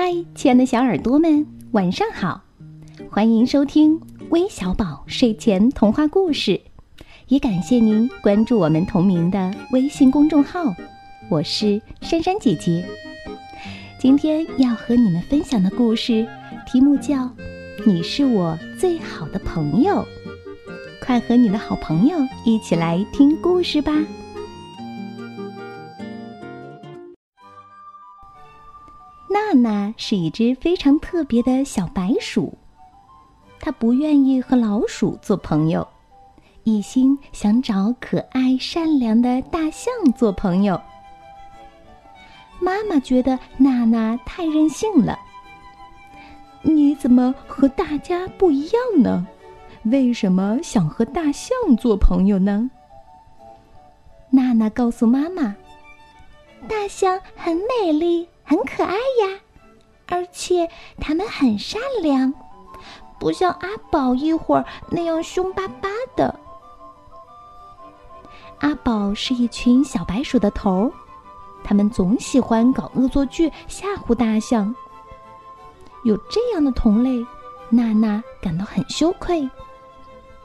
[0.00, 2.40] 嗨，亲爱的小耳朵们，晚上好！
[3.10, 6.60] 欢迎收听微小宝睡前童话故事，
[7.26, 10.72] 也感谢您关注我们同名的微信公众号。
[11.28, 12.86] 我是珊珊姐姐，
[13.98, 16.24] 今天要和你们分享的故事
[16.64, 17.16] 题目叫
[17.84, 19.94] 《你是我最好的朋友》，
[21.04, 23.92] 快和你的好朋友一起来听故事吧。
[29.30, 32.56] 娜娜是一只非常特别的小白鼠，
[33.60, 35.86] 它不愿意和老鼠做朋友，
[36.64, 40.80] 一心想找可爱善良的大象做朋友。
[42.58, 45.18] 妈妈觉得娜娜太任性了。
[46.62, 49.26] 你怎么和大家不一样呢？
[49.84, 52.70] 为什么想和大象做朋友呢？
[54.30, 55.54] 娜娜告诉妈妈
[56.66, 59.40] ：“大象很美丽。”很可爱呀，
[60.06, 60.66] 而且
[60.98, 62.32] 他们很善良，
[63.20, 66.34] 不像阿宝一会儿那样凶巴巴的。
[68.60, 70.90] 阿宝是一群小白鼠的头，
[71.62, 74.74] 他们总喜欢搞恶作剧吓唬大象。
[76.04, 77.22] 有这样的同类，
[77.68, 79.46] 娜娜感到很羞愧。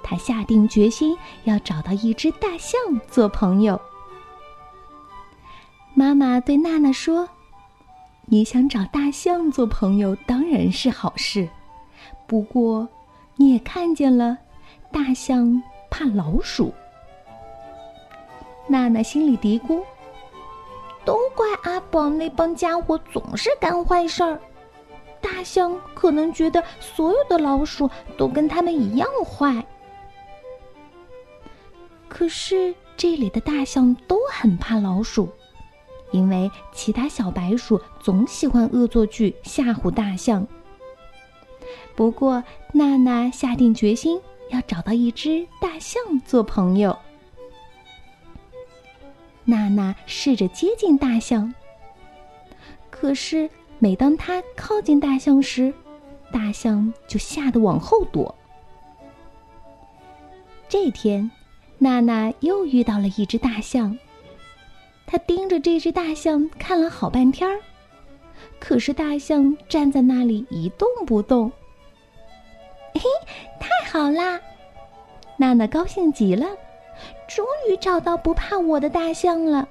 [0.03, 2.77] 她下定决心要找到一只大象
[3.09, 3.79] 做朋友。
[5.93, 7.29] 妈妈对娜娜说。
[8.25, 11.47] 你想找大象做朋友当然是好事，
[12.25, 12.87] 不过
[13.35, 14.37] 你也看见了，
[14.91, 16.73] 大象怕老鼠。
[18.65, 19.83] 娜娜心里嘀咕
[21.03, 24.39] ：“都怪阿宝那帮家伙总是干坏事儿，
[25.19, 29.63] 大象可能觉得所有的老鼠都跟他们一样坏。
[32.07, 35.27] 可是这里的大象都很怕老鼠。”
[36.13, 40.47] 因为其他小白鼠总喜欢恶作剧吓唬大象。
[41.95, 46.97] 不过，娜娜下定决心要找到一只大象做朋友。
[49.43, 51.53] 娜娜试着接近大象，
[52.89, 53.49] 可是
[53.79, 55.73] 每当她靠近大象时，
[56.31, 58.33] 大象就吓得往后躲。
[60.69, 61.29] 这天，
[61.79, 63.97] 娜娜又遇到了一只大象。
[65.13, 67.59] 他盯着这只大象看了好半天儿，
[68.59, 71.51] 可是大象站在那里一动不动。
[72.95, 73.01] 嘿，
[73.59, 74.41] 太好啦！
[75.37, 76.47] 娜娜高兴极了，
[77.27, 79.67] 终于找到不怕我的大象了。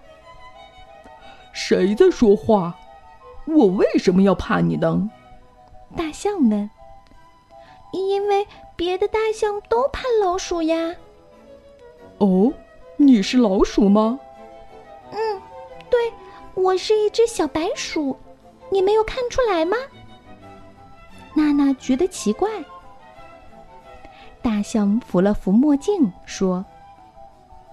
[1.52, 2.78] 谁在说话？
[3.46, 5.10] 我为什么要怕你呢？
[5.96, 6.70] 大象问。
[7.92, 10.94] 因为别的大象都怕老鼠呀。
[12.18, 12.52] 哦，
[12.96, 14.20] 你是老鼠吗？
[16.62, 18.16] 我是一只小白鼠，
[18.70, 19.76] 你没有看出来吗？
[21.34, 22.48] 娜娜觉得奇怪。
[24.40, 26.64] 大象扶了扶墨镜，说：“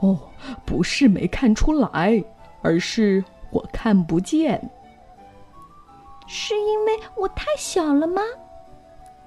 [0.01, 0.19] 哦，
[0.65, 2.23] 不是没看出来，
[2.63, 4.59] 而是我看不见。
[6.25, 8.23] 是因为我太小了吗？”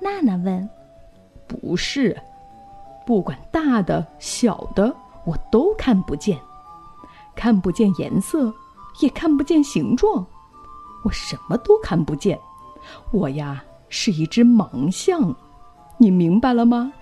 [0.01, 0.69] 娜娜问。
[1.47, 2.21] “不是，
[3.06, 4.93] 不管大的小的，
[5.25, 6.37] 我都看不见，
[7.37, 8.53] 看不见颜色。”
[9.00, 10.25] 也看不见形状，
[11.04, 12.38] 我什么都看不见。
[13.10, 15.34] 我呀是一只盲象，
[15.98, 16.92] 你明白了吗？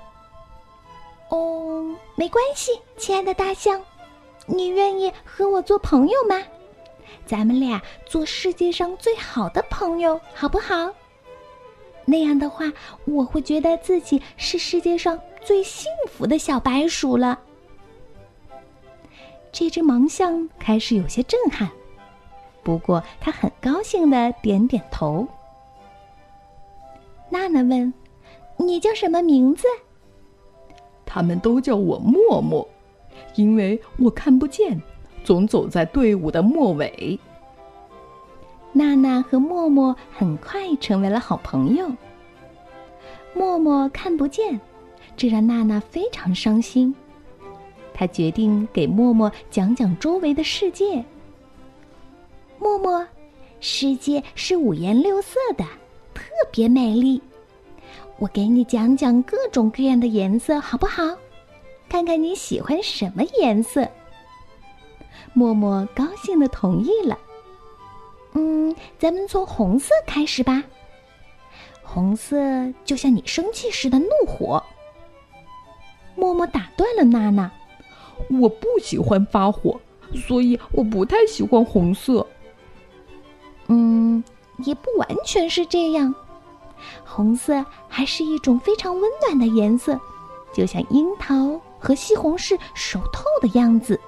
[1.30, 3.80] 哦，没关系，亲爱的大象，
[4.46, 6.36] 你愿意和我做朋友吗？
[7.26, 10.92] 咱们俩做世界上最好的朋友，好不好？
[12.04, 12.72] 那样的话，
[13.04, 17.38] 我会觉得自己是世界上最幸福的小白鼠了。
[19.52, 21.70] 这只盲象开始有些震撼。
[22.62, 25.26] 不过，他很高兴的点点头。
[27.30, 27.92] 娜娜问
[28.58, 29.66] ：“你叫什么名字？”
[31.06, 32.68] 他们都叫我默默，
[33.34, 34.80] 因为我看不见，
[35.24, 37.18] 总走在队伍的末尾。
[38.72, 41.90] 娜娜和默默很快成为了好朋友。
[43.34, 44.60] 默默看不见，
[45.16, 46.94] 这让娜娜非常伤心。
[47.92, 51.04] 她决定给默默讲讲周围的世界。
[52.70, 53.06] 默默，
[53.58, 55.64] 世界是五颜六色的，
[56.14, 56.22] 特
[56.52, 57.20] 别美丽。
[58.16, 61.02] 我给你讲讲各种各样的颜色，好不好？
[61.88, 63.88] 看看你喜欢什么颜色。
[65.32, 67.18] 默默高兴的同意了。
[68.34, 70.62] 嗯，咱们从红色开始吧。
[71.82, 72.36] 红色
[72.84, 74.62] 就像你生气时的怒火。
[76.14, 77.50] 默默打断了娜娜
[78.40, 79.80] ：“我不喜欢发火，
[80.14, 82.24] 所以我不太喜欢红色。”
[83.70, 84.22] 嗯，
[84.58, 86.12] 也不完全是这样。
[87.06, 89.98] 红色还是一种非常温暖的颜色，
[90.52, 93.98] 就像樱桃和西红柿熟透的样子。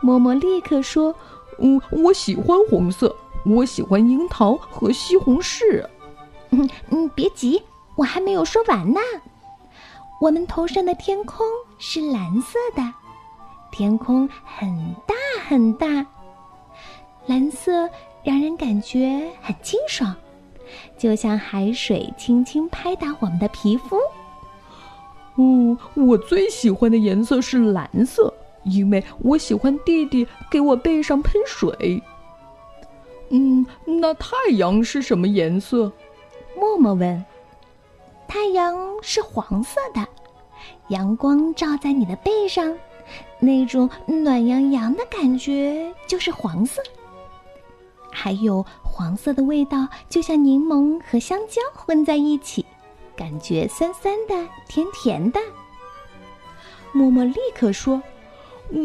[0.00, 1.14] 默默立刻说
[1.58, 3.14] ：“嗯，我喜欢红色，
[3.46, 5.84] 我喜欢樱桃和西红柿。
[6.50, 7.62] ”嗯嗯，别急，
[7.96, 9.00] 我还没有说完呢。
[10.20, 11.46] 我们头上的天空
[11.78, 12.82] 是蓝色的，
[13.70, 15.14] 天空很大
[15.48, 16.04] 很大，
[17.26, 17.88] 蓝色
[18.28, 20.14] 让人感觉很清爽。
[20.98, 23.96] 就像海水轻轻拍打我们的皮肤。
[25.36, 28.30] 哦，我最喜欢的颜色是蓝色，
[28.64, 32.02] 因为我喜欢弟弟给我背上喷水。
[33.30, 35.90] 嗯，那太阳是什么颜色？
[36.54, 37.24] 默默问。
[38.26, 40.06] 太阳是黄色的，
[40.88, 42.76] 阳光照在你的背上，
[43.38, 46.82] 那种暖洋洋的感觉就是黄色。
[48.20, 52.66] 还有黄色的味道，就像柠檬和香蕉混在一起，
[53.14, 54.34] 感觉酸酸的、
[54.66, 55.38] 甜甜的。
[56.92, 58.02] 默默立刻说：“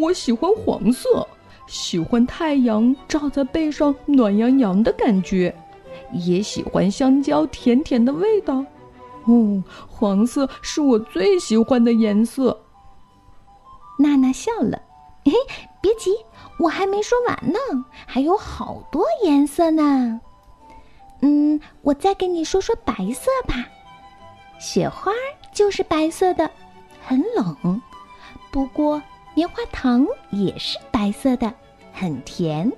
[0.02, 1.28] 我喜欢黄色，
[1.66, 5.54] 喜欢太阳照在背上暖洋洋的感觉，
[6.14, 8.64] 也喜欢香蕉甜甜的味道。
[9.26, 12.56] 哦，黄色是我最喜欢的颜色。”
[13.98, 14.80] 娜娜笑了
[15.26, 15.34] ：“嘿，
[15.82, 16.12] 别急。”
[16.60, 17.60] 我还没说完呢，
[18.06, 20.22] 还有好多颜色呢。
[21.22, 23.68] 嗯，我再给你说说白色吧。
[24.60, 25.12] 雪花
[25.52, 26.50] 就是白色的，
[27.04, 27.82] 很冷。
[28.52, 29.02] 不过
[29.34, 31.52] 棉花糖也是白色的，
[31.92, 32.72] 很甜。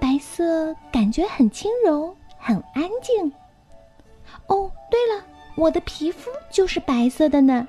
[0.00, 3.32] 白色感觉很轻柔，很安静。
[4.48, 5.24] 哦，对了，
[5.56, 7.68] 我的皮肤就是白色的呢。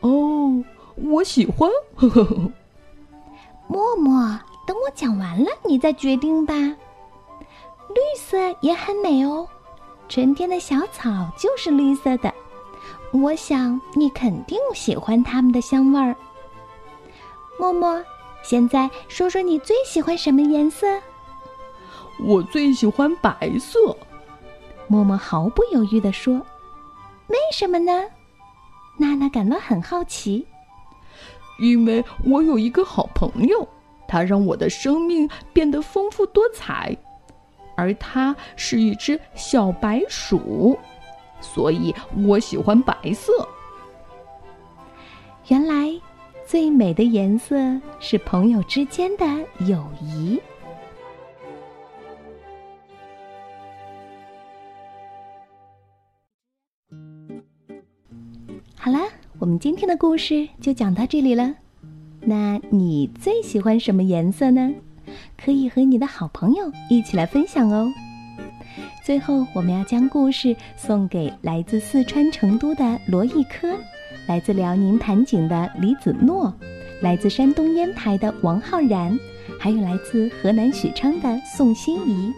[0.00, 0.62] 哦，
[0.96, 1.70] 我喜欢。
[1.96, 2.52] 呵呵呵。
[3.66, 6.54] 默默，等我讲完了，你再决定吧。
[6.54, 9.48] 绿色也很美哦，
[10.08, 12.32] 春天的小草就是绿色的。
[13.12, 16.14] 我想你肯定喜欢它们的香味儿。
[17.58, 18.04] 默默，
[18.42, 20.86] 现在说说你最喜欢什么颜色？
[22.20, 23.96] 我最喜欢白色。
[24.86, 26.34] 默默毫不犹豫地说
[27.28, 28.04] ：“为什么呢？”
[28.98, 30.46] 娜娜感到很好奇。
[31.58, 33.68] 因为我有一个好朋友，
[34.08, 36.96] 他让我的生命变得丰富多彩，
[37.76, 40.78] 而他是一只小白鼠，
[41.40, 41.94] 所以
[42.26, 43.32] 我喜欢白色。
[45.48, 45.90] 原来，
[46.46, 47.56] 最美的颜色
[48.00, 49.26] 是朋友之间的
[49.66, 50.40] 友谊。
[59.44, 61.54] 我们今天的故事就讲到这里了。
[62.22, 64.72] 那你最喜欢什么颜色呢？
[65.36, 67.92] 可以和你的好朋友一起来分享哦。
[69.04, 73.76] 最后，我们要将故事送给来自四川成都的罗艺科，
[74.26, 76.50] 来自辽宁盘锦的李子诺，
[77.02, 79.14] 来自山东烟台的王浩然，
[79.60, 82.32] 还有来自河南许昌的宋欣怡。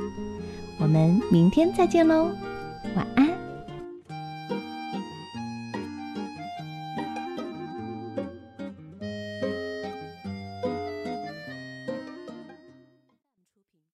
[0.81, 2.33] 我们明天再见喽，
[2.97, 3.26] 晚安。